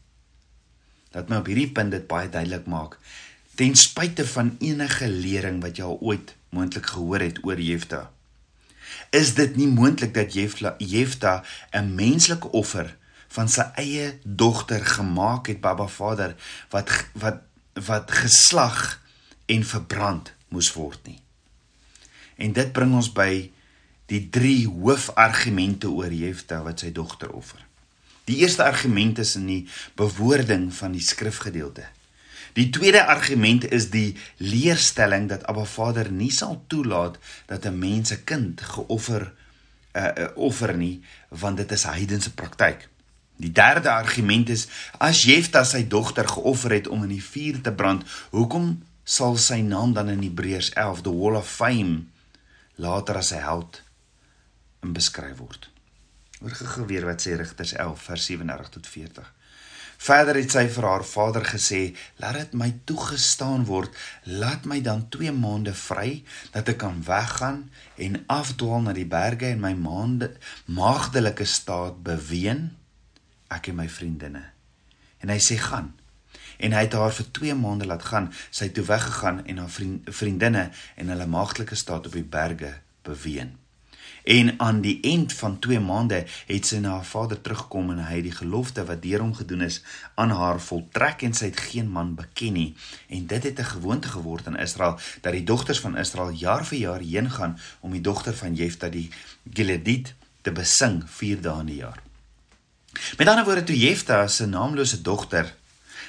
Laat 1.12 1.30
my 1.30 1.36
op 1.36 1.46
hierdie 1.46 1.72
punt 1.72 1.92
dit 1.92 2.08
baie 2.08 2.30
duidelik 2.30 2.66
maak. 2.66 2.98
Ten 3.56 3.76
spyte 3.76 4.28
van 4.28 4.56
enige 4.60 5.08
lering 5.08 5.62
wat 5.62 5.78
jy 5.78 5.84
al 5.84 6.00
ooit 6.02 6.36
moontlik 6.50 6.86
gehoor 6.86 7.20
het 7.20 7.40
oor 7.46 7.60
Jefta, 7.62 8.12
is 9.10 9.34
dit 9.34 9.56
nie 9.56 9.68
moontlik 9.68 10.14
dat 10.14 10.34
Jefta 10.78 11.44
'n 11.72 11.96
menslike 11.96 12.52
offer 12.52 12.96
van 13.28 13.50
sy 13.50 13.66
eie 13.76 14.20
dogter 14.24 14.86
gemaak 14.86 15.48
het 15.48 15.62
Baba 15.62 15.88
Vader 15.88 16.36
wat 16.70 16.90
wat 17.14 17.42
wat 17.74 18.12
geslag 18.12 19.02
en 19.46 19.64
verbrand 19.66 20.34
moes 20.48 20.74
word 20.74 21.00
nie. 21.08 21.22
En 22.36 22.54
dit 22.54 22.72
bring 22.72 22.94
ons 22.94 23.10
by 23.14 23.52
die 24.06 24.30
drie 24.30 24.68
hoofargumente 24.68 25.90
oor 25.90 26.14
Jefta 26.14 26.62
wat 26.64 26.84
sy 26.84 26.92
dogter 26.92 27.32
offer. 27.34 27.62
Die 28.30 28.38
eerste 28.44 28.64
argument 28.64 29.20
is 29.20 29.36
in 29.36 29.48
die 29.50 29.64
bewoording 30.00 30.70
van 30.74 30.94
die 30.96 31.04
skrifgedeelte. 31.04 31.88
Die 32.54 32.70
tweede 32.70 33.06
argument 33.06 33.66
is 33.72 33.90
die 33.90 34.16
leerstelling 34.38 35.30
dat 35.30 35.46
Abba 35.50 35.66
Vader 35.66 36.12
nie 36.12 36.32
sal 36.32 36.64
toelaat 36.68 37.18
dat 37.46 37.66
'n 37.66 37.80
mens 37.80 38.14
'n 38.14 38.24
kind 38.24 38.62
geoffer 38.62 39.34
'n 39.94 40.00
uh, 40.00 40.24
uh, 40.24 40.28
offer 40.36 40.78
nie 40.78 41.02
want 41.30 41.58
dit 41.58 41.72
is 41.72 41.84
heidense 41.84 42.34
praktyk. 42.34 42.90
Die 43.36 43.52
derde 43.52 43.92
argument 43.92 44.50
is 44.50 44.68
as 44.98 45.24
Jefta 45.24 45.64
sy 45.64 45.88
dogter 45.88 46.28
geoffer 46.28 46.72
het 46.72 46.88
om 46.88 47.04
in 47.04 47.10
die 47.10 47.24
vuur 47.24 47.62
te 47.62 47.72
brand, 47.72 48.04
hoekom 48.30 48.84
sal 49.04 49.38
sy 49.38 49.62
naam 49.62 49.94
dan 49.94 50.10
in 50.10 50.22
Hebreërs 50.22 50.74
11 50.74 51.02
the 51.02 51.14
wall 51.14 51.36
of 51.36 51.50
fame 51.50 52.06
later 52.76 53.18
as 53.18 53.34
'n 53.34 53.42
held 53.42 53.82
in 54.82 54.94
beskryf 54.94 55.38
word? 55.38 55.70
Hoor 56.40 56.52
gou 56.52 56.86
weer 56.86 57.06
wat 57.06 57.22
sê 57.22 57.36
Rigters 57.36 57.74
11 57.74 58.02
vers 58.02 58.26
37 58.26 58.70
tot 58.70 58.88
40. 58.88 59.34
Verder 60.04 60.36
het 60.36 60.52
sy 60.52 60.66
vir 60.68 60.84
haar 60.84 61.06
vader 61.08 61.46
gesê: 61.48 61.96
"Laat 62.20 62.36
dit 62.36 62.54
my 62.54 62.70
toegestaan 62.84 63.66
word, 63.66 63.96
laat 64.24 64.66
my 64.66 64.82
dan 64.82 65.08
2 65.10 65.32
maande 65.32 65.74
vry 65.74 66.24
dat 66.52 66.68
ek 66.68 66.78
kan 66.84 67.04
weggaan 67.04 67.72
en 67.96 68.24
afdwaal 68.28 68.82
na 68.82 68.94
die 68.94 69.08
berge 69.08 69.46
en 69.46 69.64
my 69.64 69.74
maande 69.74 70.34
maagdelike 70.66 71.46
staat 71.46 72.04
beween." 72.04 72.74
ek 73.54 73.70
en 73.72 73.80
my 73.80 73.90
vriendinne. 73.90 74.44
En 75.24 75.32
hy 75.32 75.40
sê 75.42 75.58
gaan. 75.62 75.94
En 76.64 76.76
hy 76.76 76.86
het 76.86 76.96
haar 76.98 77.14
vir 77.16 77.32
2 77.40 77.58
maande 77.60 77.88
laat 77.90 78.06
gaan. 78.08 78.32
Sy 78.50 78.70
het 78.70 78.78
toe 78.78 78.86
weggegaan 78.88 79.44
en 79.46 79.62
haar 79.64 79.74
vriend, 79.74 80.10
vriendinne 80.10 80.70
en 81.00 81.14
hulle 81.14 81.28
maagdelike 81.30 81.78
staat 81.80 82.10
op 82.10 82.18
die 82.18 82.26
berge 82.26 82.76
beween. 83.08 83.58
En 84.24 84.60
aan 84.60 84.82
die 84.82 85.00
eind 85.02 85.34
van 85.34 85.60
2 85.60 85.80
maande 85.80 86.24
het 86.48 86.68
sy 86.68 86.78
na 86.80 86.96
haar 86.96 87.08
vader 87.08 87.42
teruggekom 87.42 87.90
en 87.92 88.00
hy 88.06 88.22
het 88.22 88.28
die 88.30 88.36
gelofte 88.36 88.86
wat 88.88 89.02
deur 89.04 89.20
hom 89.20 89.34
gedoen 89.36 89.66
is 89.68 89.82
aan 90.16 90.32
haar 90.32 90.62
voltrek 90.64 91.26
en 91.28 91.36
sy 91.36 91.50
het 91.52 91.60
geen 91.60 91.90
man 91.92 92.14
beken 92.16 92.56
nie. 92.56 92.70
En 93.10 93.28
dit 93.28 93.44
het 93.44 93.60
'n 93.60 93.74
gewoonte 93.76 94.08
geword 94.08 94.48
in 94.48 94.56
Israel 94.56 95.00
dat 95.22 95.34
die 95.34 95.44
dogters 95.44 95.80
van 95.80 95.98
Israel 95.98 96.32
jaar 96.32 96.66
vir 96.66 96.78
jaar 96.78 97.00
heen 97.00 97.32
gaan 97.32 97.60
om 97.80 97.92
die 97.92 98.02
dogter 98.02 98.34
van 98.34 98.56
Jefta 98.56 98.90
die 98.90 99.10
Gileadit 99.54 100.14
te 100.42 100.52
besing 100.52 101.04
4 101.06 101.42
dae 101.42 101.60
in 101.60 101.66
die 101.66 101.82
jaar. 101.84 102.00
Met 103.18 103.28
ander 103.28 103.46
woorde 103.46 103.64
toe 103.64 103.78
Jefta 103.78 104.28
se 104.28 104.46
naamlose 104.46 105.02
dogter 105.02 105.56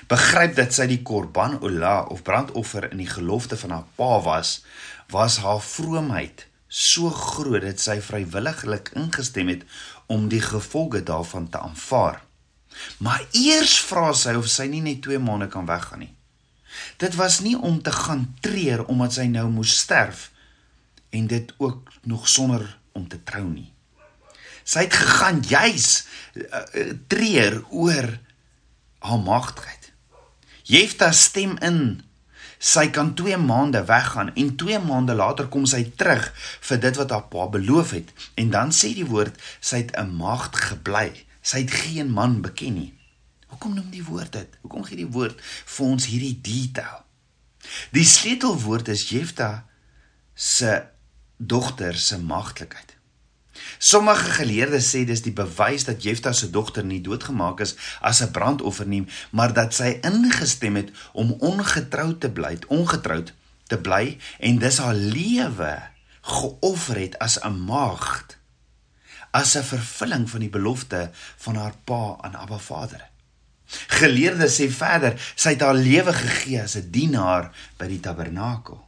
begryp 0.06 0.54
dat 0.54 0.72
sy 0.72 0.86
die 0.86 1.02
korban 1.02 1.60
ola 1.60 2.02
of 2.02 2.22
brandoffer 2.22 2.90
in 2.90 2.98
die 2.98 3.10
gelofte 3.10 3.56
van 3.56 3.70
haar 3.70 3.86
pa 3.94 4.20
was, 4.20 4.64
was 5.08 5.36
haar 5.36 5.60
vroomheid 5.60 6.46
so 6.74 7.10
groot 7.14 7.62
dat 7.62 7.78
sy 7.78 8.00
vrywilliglik 8.02 8.90
ingestem 8.98 9.52
het 9.52 9.62
om 10.10 10.26
die 10.28 10.42
gevolge 10.42 11.04
daarvan 11.06 11.46
te 11.48 11.60
aanvaar. 11.62 12.22
Maar 12.98 13.22
eers 13.30 13.76
vra 13.86 14.10
sy 14.18 14.34
of 14.34 14.48
sy 14.50 14.66
nie 14.72 14.82
net 14.82 15.04
2 15.06 15.20
maande 15.22 15.46
kan 15.52 15.68
weggaan 15.70 16.02
nie. 16.02 16.14
Dit 16.98 17.14
was 17.14 17.38
nie 17.44 17.54
om 17.54 17.78
te 17.82 17.92
gaan 17.94 18.26
treur 18.42 18.82
omdat 18.90 19.14
sy 19.20 19.28
nou 19.30 19.46
moes 19.54 19.76
sterf 19.84 20.30
en 21.14 21.28
dit 21.30 21.54
ook 21.62 21.92
nog 22.02 22.28
sonder 22.28 22.66
om 22.92 23.06
te 23.08 23.22
trou 23.22 23.46
nie. 23.46 23.70
Sy 24.64 24.86
het 24.88 24.96
gegaan 24.98 25.42
juis 25.46 26.06
uh, 26.34 26.64
treur 27.06 27.60
oor 27.70 28.08
haar 29.04 29.22
magtigheid. 29.22 29.92
Jefta 30.64 31.12
stem 31.12 31.54
in. 31.62 32.02
Sy 32.64 32.86
kan 32.96 33.12
2 33.18 33.36
maande 33.36 33.82
weggaan 33.84 34.30
en 34.40 34.54
2 34.56 34.78
maande 34.86 35.14
later 35.14 35.50
kom 35.52 35.66
sy 35.68 35.82
terug 36.00 36.30
vir 36.68 36.80
dit 36.80 36.96
wat 37.00 37.12
haar 37.12 37.26
pa 37.32 37.44
beloof 37.52 37.92
het 37.96 38.12
en 38.40 38.52
dan 38.54 38.72
sê 38.72 38.94
die 38.96 39.08
woord 39.10 39.36
sy 39.60 39.82
het 39.82 39.92
'n 40.00 40.16
maagd 40.16 40.56
gebly. 40.56 41.12
Sy 41.42 41.58
het 41.60 41.70
geen 41.70 42.08
man 42.10 42.40
beken 42.40 42.74
nie. 42.74 42.92
Hoekom 43.52 43.74
noem 43.74 43.90
die 43.90 44.04
woord 44.04 44.32
dit? 44.32 44.48
Hoekom 44.62 44.84
gee 44.84 44.96
die 44.96 45.12
woord 45.12 45.40
vir 45.76 45.86
ons 45.86 46.06
hierdie 46.06 46.38
detail? 46.40 47.04
Die 47.92 48.04
sleutelwoord 48.04 48.88
is 48.88 49.08
Jefta 49.08 49.66
se 50.34 50.82
dogter 51.36 51.94
se 51.94 52.18
maagdelikheid. 52.18 52.93
Sommige 53.78 54.30
geleerdes 54.38 54.90
sê 54.94 55.04
dis 55.04 55.22
die 55.22 55.32
bewys 55.32 55.84
dat 55.84 56.02
Jefta 56.02 56.32
se 56.32 56.50
dogter 56.50 56.84
nie 56.84 57.00
doodgemaak 57.00 57.60
is 57.60 57.76
as 58.00 58.22
'n 58.22 58.30
brandoffer 58.30 58.86
nie, 58.86 59.06
maar 59.30 59.52
dat 59.52 59.74
sy 59.74 59.98
ingestem 60.02 60.76
het 60.76 60.90
om 61.12 61.32
ongetroud 61.32 62.20
te 62.20 62.30
bly, 62.30 62.58
ongetroud 62.68 63.32
te 63.66 63.78
bly 63.78 64.18
en 64.38 64.58
dis 64.58 64.78
haar 64.78 64.94
lewe 64.94 65.82
geoffer 66.20 66.96
het 66.96 67.18
as 67.18 67.38
'n 67.40 67.64
maagd 67.64 68.38
as 69.34 69.56
'n 69.56 69.62
vervulling 69.62 70.30
van 70.30 70.40
die 70.40 70.54
belofte 70.56 71.10
van 71.36 71.56
haar 71.56 71.74
pa 71.84 72.16
aan 72.20 72.36
Abba 72.36 72.58
Vader. 72.58 73.10
Geleerdes 73.86 74.60
sê 74.60 74.70
verder, 74.70 75.32
sy 75.34 75.48
het 75.48 75.60
haar 75.60 75.74
lewe 75.74 76.12
gegee 76.12 76.62
as 76.62 76.76
'n 76.76 76.90
dienaar 76.90 77.50
by 77.76 77.86
die 77.86 78.00
tabernakel. 78.00 78.78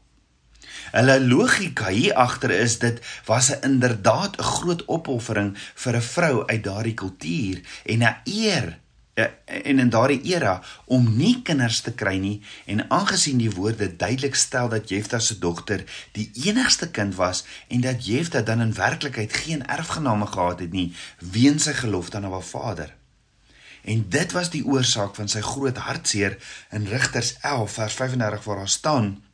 Hulle 0.92 1.20
logika 1.20 1.90
hier 1.90 2.14
agter 2.14 2.50
is 2.50 2.78
dit 2.78 3.00
was 3.26 3.50
'n 3.50 3.62
inderdaad 3.62 4.38
'n 4.38 4.42
groot 4.42 4.82
opoffering 4.86 5.56
vir 5.74 5.96
'n 5.96 6.02
vrou 6.02 6.46
uit 6.46 6.64
daardie 6.64 6.94
kultuur 6.94 7.60
en 7.84 8.02
'n 8.02 8.16
eer 8.24 8.78
eh, 9.14 9.26
en 9.46 9.78
in 9.78 9.88
daardie 9.88 10.22
era 10.22 10.62
om 10.84 11.16
nie 11.16 11.42
kinders 11.42 11.80
te 11.80 11.92
kry 11.92 12.16
nie 12.16 12.42
en 12.66 12.90
aangesien 12.90 13.38
die 13.38 13.50
woorde 13.50 13.96
duidelik 13.96 14.34
stel 14.34 14.68
dat 14.68 14.88
Jefta 14.88 15.18
se 15.18 15.38
dogter 15.38 15.84
die 16.12 16.30
enigste 16.44 16.90
kind 16.90 17.14
was 17.14 17.44
en 17.68 17.80
dat 17.80 18.06
Jefta 18.06 18.40
dan 18.40 18.60
in 18.60 18.74
werklikheid 18.74 19.32
geen 19.32 19.66
erfgename 19.66 20.26
gehad 20.26 20.58
het 20.58 20.72
nie 20.72 20.94
weens 21.18 21.62
sy 21.62 21.72
gelofte 21.72 22.16
aan 22.16 22.30
haar 22.30 22.42
vader. 22.42 22.94
En 23.86 24.06
dit 24.08 24.32
was 24.32 24.50
die 24.50 24.66
oorsaak 24.66 25.14
van 25.14 25.28
sy 25.28 25.40
groot 25.40 25.76
hartseer 25.76 26.38
in 26.70 26.86
Rigters 26.86 27.36
11 27.40 27.72
vers 27.72 27.94
35 27.94 28.44
waar 28.44 28.56
daar 28.56 28.68
staan 28.68 29.25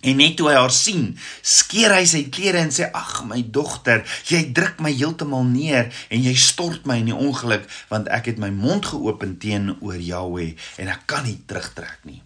En 0.00 0.16
net 0.16 0.36
toe 0.38 0.46
hy 0.52 0.54
haar 0.54 0.74
sien, 0.74 1.08
skeer 1.42 1.96
hy 1.96 2.04
sy 2.06 2.22
klere 2.30 2.60
en 2.62 2.70
sê: 2.70 2.86
"Ag 2.94 3.24
my 3.26 3.42
dogter, 3.50 4.04
jy 4.30 4.52
druk 4.54 4.78
my 4.78 4.92
heeltemal 4.94 5.42
neer 5.44 5.90
en 6.08 6.22
jy 6.22 6.34
stort 6.38 6.86
my 6.86 7.00
in 7.02 7.10
die 7.10 7.18
ongeluk 7.18 7.66
want 7.90 8.08
ek 8.08 8.30
het 8.30 8.38
my 8.38 8.50
mond 8.50 8.86
geopen 8.86 9.38
teenoor 9.42 9.98
Jahweh 9.98 10.54
en 10.78 10.88
ek 10.88 11.06
kan 11.06 11.24
nie 11.24 11.40
terugtrek 11.46 11.98
nie." 12.04 12.22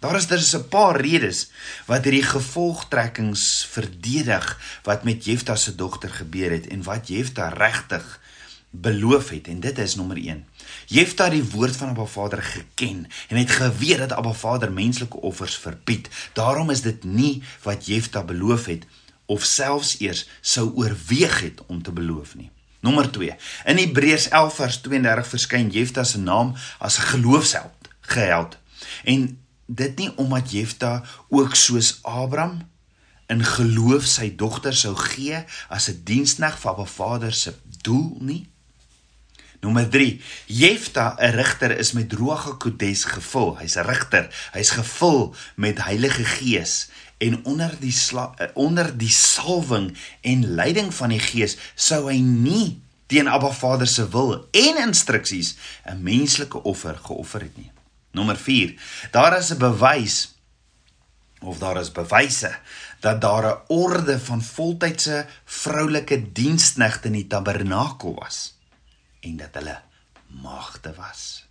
Daar 0.00 0.16
is 0.16 0.26
dus 0.26 0.56
'n 0.56 0.68
paar 0.68 1.00
redes 1.00 1.50
wat 1.86 2.04
hierdie 2.04 2.24
gevolgtrekkings 2.24 3.66
verdedig 3.70 4.58
wat 4.82 5.04
met 5.04 5.24
Jefta 5.24 5.56
se 5.56 5.74
dogter 5.74 6.10
gebeur 6.10 6.50
het 6.50 6.66
en 6.66 6.82
wat 6.82 7.08
Jefta 7.08 7.48
regtig 7.48 8.19
beloof 8.70 9.28
het 9.28 9.48
en 9.48 9.60
dit 9.60 9.78
is 9.78 9.94
nommer 9.94 10.16
1. 10.16 10.46
Jefta 10.86 11.24
het 11.24 11.32
die 11.32 11.50
woord 11.50 11.76
van 11.76 11.88
Abba 11.88 12.04
Vader 12.04 12.42
geken 12.42 13.06
en 13.28 13.36
het 13.36 13.50
geweet 13.50 13.98
dat 13.98 14.12
Abba 14.12 14.32
Vader 14.32 14.72
menslike 14.72 15.20
offers 15.20 15.56
verbied. 15.56 16.08
Daarom 16.32 16.70
is 16.70 16.82
dit 16.82 17.04
nie 17.04 17.42
wat 17.62 17.86
Jefta 17.86 18.22
beloof 18.22 18.64
het 18.64 18.86
of 19.26 19.44
selfs 19.44 19.98
eers 20.00 20.28
sou 20.40 20.72
oorweeg 20.74 21.40
het 21.40 21.66
om 21.66 21.82
te 21.82 21.92
beloof 21.92 22.34
nie. 22.34 22.50
Nommer 22.80 23.10
2. 23.10 23.36
In 23.64 23.76
Hebreërs 23.76 24.28
11 24.28 24.54
vers 24.54 24.80
32 24.80 25.26
verskyn 25.28 25.68
Jefta 25.70 26.04
se 26.04 26.18
naam 26.18 26.54
as 26.78 26.98
'n 26.98 27.10
geloofsheld, 27.12 27.88
geheld. 28.00 28.58
En 29.04 29.38
dit 29.66 29.96
nie 29.96 30.16
omdat 30.16 30.50
Jefta 30.50 31.02
ook 31.28 31.54
soos 31.54 31.98
Abraham 32.02 32.68
in 33.26 33.44
geloof 33.44 34.04
sy 34.04 34.32
dogter 34.36 34.74
sou 34.74 34.94
gee 34.96 35.44
as 35.68 35.88
'n 35.88 36.00
diensneg 36.04 36.58
vir 36.58 36.70
Abba 36.70 36.84
Vader 36.84 37.32
se 37.32 37.54
doel 37.82 38.16
nie. 38.20 38.49
Nommer 39.60 39.88
3. 39.88 40.20
Jefta, 40.46 41.16
'n 41.18 41.34
rigter 41.36 41.78
is 41.78 41.92
met 41.92 42.12
Ruach 42.12 42.44
HaKodes 42.44 43.04
gevul. 43.04 43.58
Hy's 43.58 43.76
'n 43.76 43.84
rigter. 43.84 44.28
Hy's 44.52 44.70
gevul 44.70 45.34
met 45.54 45.84
Heilige 45.84 46.24
Gees 46.24 46.88
en 47.18 47.44
onder 47.44 47.76
die 47.78 47.96
eh, 48.36 48.46
onder 48.54 48.98
die 48.98 49.10
salwing 49.10 49.96
en 50.20 50.54
leiding 50.54 50.94
van 50.94 51.08
die 51.08 51.20
Gees 51.20 51.56
sou 51.74 52.08
hy 52.08 52.18
nie 52.20 52.80
teen 53.06 53.28
Abba 53.28 53.50
Vader 53.50 53.86
se 53.86 54.08
wil 54.08 54.48
en 54.50 54.80
instruksies 54.86 55.56
'n 55.84 56.02
menslike 56.02 56.62
offer 56.62 56.96
geoffer 56.96 57.40
het 57.40 57.56
nie. 57.56 57.70
Nommer 58.12 58.36
4. 58.36 58.74
Daar 59.10 59.38
is 59.38 59.50
'n 59.50 59.58
bewys 59.58 60.34
of 61.40 61.58
daar 61.58 61.80
is 61.80 61.92
bewyse 61.92 62.58
dat 63.00 63.20
daar 63.20 63.44
'n 63.44 63.60
orde 63.66 64.20
van 64.20 64.42
voltydse 64.42 65.26
vroulike 65.44 66.32
diensknegte 66.32 67.06
in 67.06 67.12
die 67.12 67.26
tabernakel 67.26 68.14
was 68.14 68.59
en 69.20 69.36
dat 69.36 69.54
hulle 69.54 69.80
maagde 70.42 70.94
was. 70.94 71.48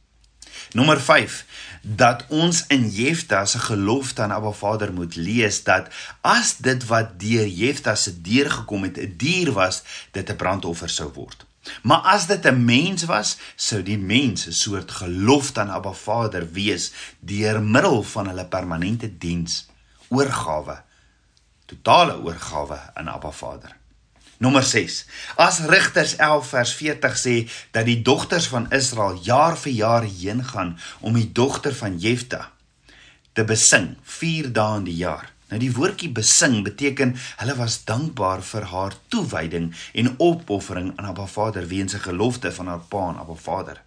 Nommer 0.72 1.02
5 1.02 1.46
dat 1.82 2.26
ons 2.28 2.64
in 2.68 2.90
Jefta 2.90 3.46
se 3.46 3.60
gelofte 3.60 4.22
aan 4.22 4.32
Abba 4.32 4.52
Vader 4.52 4.94
moet 4.94 5.16
lees 5.16 5.64
dat 5.64 5.88
as 6.22 6.58
dit 6.58 6.86
wat 6.86 7.20
deur 7.20 7.48
Jefta 7.48 7.96
se 7.96 8.22
deur 8.22 8.52
gekom 8.52 8.84
het 8.84 8.98
'n 8.98 9.14
dier 9.18 9.52
was, 9.52 9.84
dit 10.12 10.30
'n 10.30 10.36
brandoffer 10.36 10.90
sou 10.90 11.12
word. 11.14 11.46
Maar 11.82 12.02
as 12.02 12.28
dit 12.28 12.46
'n 12.46 12.66
mens 12.66 13.04
was, 13.04 13.38
sou 13.56 13.84
die 13.84 13.98
mens 13.98 14.46
'n 14.48 14.52
soort 14.52 14.92
gelofte 14.92 15.60
aan 15.60 15.70
Abba 15.70 15.92
Vader 15.92 16.52
wees 16.52 16.92
deur 17.20 17.62
middel 17.62 18.04
van 18.04 18.28
hulle 18.28 18.46
permanente 18.46 19.18
diens, 19.18 19.68
oorgawe, 20.08 20.82
totale 21.66 22.18
oorgawe 22.22 22.80
aan 22.94 23.10
Abba 23.10 23.32
Vader. 23.32 23.79
Nommer 24.40 24.64
6. 24.64 25.06
As 25.36 25.58
Rigters 25.68 26.16
11 26.16 26.46
vers 26.48 26.72
40 26.80 27.16
sê 27.20 27.34
dat 27.76 27.84
die 27.90 27.98
dogters 28.02 28.46
van 28.48 28.70
Israel 28.72 29.18
jaar 29.26 29.58
vir 29.60 29.74
jaar 29.76 30.06
heen 30.08 30.46
gaan 30.48 30.78
om 31.04 31.18
die 31.20 31.28
dogter 31.36 31.76
van 31.76 31.98
Jefta 32.00 32.46
te 33.36 33.44
besing 33.44 33.90
4 34.04 34.48
dae 34.56 34.78
in 34.80 34.86
die 34.88 34.96
jaar. 35.02 35.28
Nou 35.52 35.60
die 35.60 35.74
woordjie 35.76 36.12
besing 36.16 36.56
beteken 36.64 37.12
hulle 37.42 37.56
was 37.60 37.82
dankbaar 37.90 38.46
vir 38.52 38.70
haar 38.72 38.96
toewyding 39.12 39.74
en 39.92 40.14
opoffering 40.24 40.94
aan 40.96 41.12
Abba 41.12 41.28
Vader 41.28 41.68
weens 41.68 41.98
'n 42.00 42.08
gelofte 42.08 42.52
van 42.52 42.72
haar 42.72 42.88
pa 42.88 43.04
aan 43.10 43.20
Abba 43.20 43.36
Vader. 43.36 43.82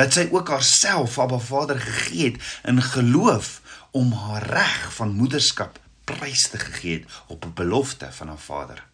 Dat 0.00 0.12
sy 0.12 0.28
ook 0.30 0.48
haarself 0.48 1.18
Abba 1.18 1.38
Vader 1.38 1.80
gegee 1.80 2.32
het 2.32 2.40
in 2.64 2.82
geloof 2.82 3.60
om 3.90 4.12
haar 4.12 4.46
reg 4.46 4.94
van 4.94 5.12
moederskap 5.12 5.78
prys 6.04 6.48
te 6.48 6.58
gee 6.58 6.98
het 6.98 7.22
op 7.26 7.44
'n 7.44 7.52
belofte 7.54 8.08
van 8.12 8.28
haar 8.28 8.44
vader. 8.48 8.84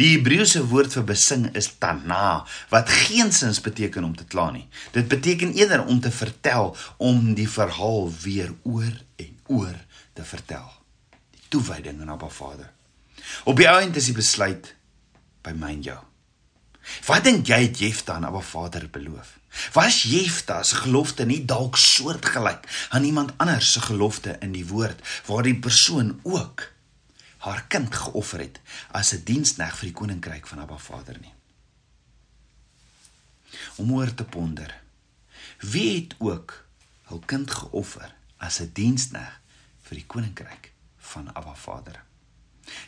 Die 0.00 0.14
Hebreëse 0.14 0.62
woord 0.70 0.94
vir 0.96 1.04
besing 1.10 1.48
is 1.58 1.70
tana 1.80 2.44
wat 2.72 2.92
geensins 3.04 3.60
beteken 3.64 4.06
om 4.06 4.16
te 4.16 4.24
kla 4.24 4.48
nie. 4.54 4.66
Dit 4.94 5.08
beteken 5.08 5.54
eerder 5.56 5.84
om 5.84 6.00
te 6.00 6.12
vertel, 6.14 6.74
om 6.96 7.34
die 7.34 7.48
verhaal 7.48 8.08
weer 8.22 8.54
oor 8.62 8.94
en 9.16 9.32
oor 9.46 9.76
te 10.12 10.24
vertel. 10.24 10.68
Die 11.36 11.46
toewyding 11.48 12.00
aan 12.00 12.14
Abba 12.16 12.28
Vader. 12.32 12.70
Op 13.44 13.56
die 13.56 13.68
einde 13.68 14.00
is 14.00 14.08
die 14.08 14.16
besluit 14.16 14.74
by 15.44 15.52
my 15.56 15.74
en 15.76 15.82
jou. 15.82 15.98
Wat 17.04 17.24
dink 17.26 17.48
jy 17.50 17.60
het 17.66 17.82
Jefta 17.82 18.16
aan 18.16 18.28
Abba 18.28 18.40
Vader 18.40 18.88
beloof? 18.92 19.36
Was 19.74 20.02
Jefta 20.08 20.62
se 20.62 20.76
gelofte 20.84 21.26
nie 21.28 21.42
dalk 21.48 21.76
soortgelyk 21.80 22.64
aan 22.96 23.04
iemand 23.04 23.32
anders 23.36 23.72
se 23.72 23.80
gelofte 23.84 24.36
in 24.44 24.52
die 24.56 24.66
woord 24.68 25.00
waar 25.26 25.44
die 25.44 25.56
persoon 25.56 26.18
ook 26.22 26.68
haar 27.38 27.64
kind 27.66 27.94
geoffer 27.94 28.40
het 28.40 28.60
as 28.90 29.12
'n 29.14 29.24
dienskneg 29.24 29.76
vir 29.78 29.88
die 29.88 29.98
koninkryk 30.00 30.46
van 30.46 30.58
Abba 30.58 30.78
Vader 30.78 31.18
nie. 31.20 31.34
Om 33.76 33.92
oor 33.92 34.14
te 34.14 34.24
ponder. 34.24 34.80
Wie 35.58 36.00
het 36.00 36.14
ook 36.18 36.64
hul 37.02 37.22
kind 37.26 37.50
geoffer 37.50 38.14
as 38.36 38.60
'n 38.60 38.70
dienskneg 38.72 39.40
vir 39.82 39.96
die 39.96 40.06
koninkryk 40.06 40.72
van 40.98 41.34
Abba 41.34 41.54
Vader? 41.54 42.02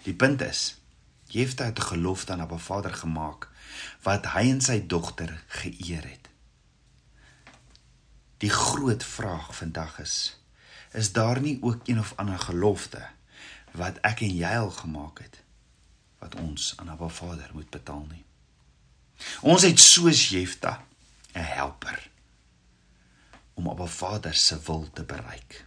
Die 0.02 0.14
punt 0.14 0.40
is, 0.40 0.76
Jefta 1.26 1.64
het 1.64 1.78
'n 1.78 1.83
gelofte 1.83 2.33
aan 2.33 2.40
Abba 2.40 2.59
Vader 2.59 2.95
gemaak 2.95 3.49
wat 4.02 4.26
hy 4.26 4.50
en 4.50 4.61
sy 4.61 4.86
dogter 4.86 5.45
geëer 5.47 6.08
het. 6.08 6.28
Die 8.39 8.50
groot 8.50 9.04
vraag 9.04 9.56
vandag 9.56 9.99
is, 9.99 10.41
is 10.93 11.13
daar 11.13 11.41
nie 11.41 11.58
ook 11.63 11.89
een 11.89 11.99
of 11.99 12.13
ander 12.17 12.39
gelofte 12.39 13.08
wat 13.78 14.00
ek 14.06 14.25
en 14.26 14.35
jy 14.37 14.52
al 14.59 14.71
gemaak 14.71 15.23
het 15.25 15.41
wat 16.21 16.37
ons 16.41 16.75
aan 16.76 16.91
Abba 16.93 17.09
Vader 17.09 17.50
moet 17.56 17.71
betaal 17.71 18.04
nie. 18.11 18.25
Ons 19.41 19.65
het 19.65 19.80
soos 19.80 20.28
Jefta 20.28 20.85
'n 21.35 21.45
helper 21.56 22.11
om 23.54 23.69
Abba 23.69 23.87
Vader 23.87 24.35
se 24.35 24.61
wil 24.67 24.89
te 24.93 25.02
bereik. 25.02 25.65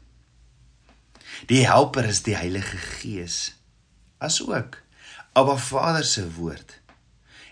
Die 1.46 1.66
helper 1.66 2.06
is 2.06 2.22
die 2.22 2.36
Heilige 2.36 2.78
Gees 2.78 3.56
asook 4.18 4.82
Abba 5.34 5.58
Vader 5.58 6.04
se 6.06 6.34
woord 6.34 6.80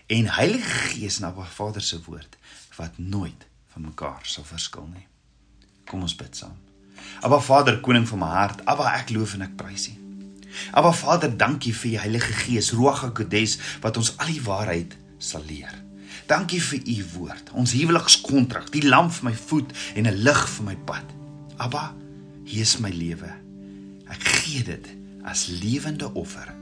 en 0.06 0.34
Heilige 0.34 0.78
Gees 0.94 1.18
en 1.18 1.24
Abba 1.30 1.44
Vader 1.44 1.82
se 1.82 2.02
woord 2.02 2.36
wat 2.76 2.98
nooit 2.98 3.46
van 3.72 3.82
mekaar 3.82 4.20
sal 4.22 4.44
verskil 4.44 4.86
nie. 4.92 5.06
Kom 5.84 6.02
ons 6.02 6.16
bid 6.16 6.36
saam. 6.36 6.56
Abba 7.20 7.40
Vader, 7.40 7.80
koning 7.80 8.08
van 8.08 8.18
my 8.18 8.30
hart, 8.36 8.64
Abba 8.64 8.92
ek 8.98 9.10
loof 9.10 9.34
en 9.34 9.48
ek 9.48 9.56
prys 9.56 9.88
U. 9.92 10.01
Aba 10.72 10.92
Vader, 10.92 11.36
dankie 11.36 11.74
vir 11.74 11.92
u 11.92 11.96
Heilige 12.04 12.32
Gees, 12.32 12.72
Ruach 12.72 13.02
HaKodes 13.02 13.58
wat 13.80 13.96
ons 13.96 14.14
al 14.16 14.32
die 14.32 14.42
waarheid 14.44 14.96
sal 15.18 15.44
leer. 15.48 15.72
Dankie 16.26 16.60
vir 16.62 16.80
u 16.86 16.96
woord, 17.16 17.50
ons 17.58 17.74
huwelikskontrak, 17.76 18.70
die 18.72 18.86
lamp 18.86 19.12
vir 19.18 19.30
my 19.30 19.34
voet 19.36 19.72
en 19.94 20.06
'n 20.06 20.22
lig 20.22 20.42
vir 20.56 20.64
my 20.64 20.76
pad. 20.76 21.06
Abba, 21.56 21.94
hier 22.44 22.62
is 22.62 22.78
my 22.78 22.90
lewe. 22.90 23.30
Ek 24.08 24.22
gee 24.22 24.62
dit 24.64 24.88
as 25.24 25.46
lewende 25.46 26.14
offer, 26.14 26.54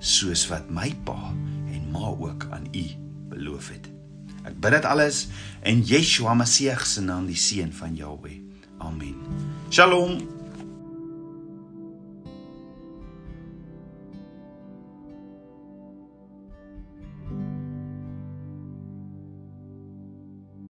soos 0.00 0.46
wat 0.48 0.70
my 0.70 0.94
pa 1.04 1.34
en 1.72 1.90
ma 1.90 2.14
ook 2.14 2.46
aan 2.50 2.68
u 2.72 2.86
beloof 3.28 3.68
het. 3.68 3.90
Ek 4.46 4.60
bid 4.60 4.76
dit 4.78 4.84
alles 4.84 5.26
in 5.62 5.82
Yeshua 5.82 6.34
Messie 6.34 6.70
se 6.84 7.00
naam, 7.02 7.26
die 7.26 7.36
seun 7.36 7.72
van 7.72 7.96
Jahweh. 7.96 8.38
Amen. 8.78 9.16
Shalom. 9.70 10.35